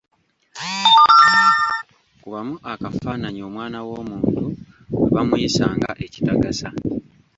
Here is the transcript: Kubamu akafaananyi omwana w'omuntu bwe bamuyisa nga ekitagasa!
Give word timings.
Kubamu 2.21 2.55
akafaananyi 2.73 3.41
omwana 3.49 3.79
w'omuntu 3.87 4.43
bwe 4.51 5.11
bamuyisa 5.13 5.65
nga 5.75 5.89
ekitagasa! 6.05 6.69